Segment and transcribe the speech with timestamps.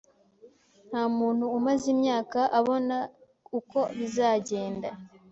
[0.89, 2.97] Ntamuntu umaze imyaka abona
[3.59, 4.89] uko bizagenda.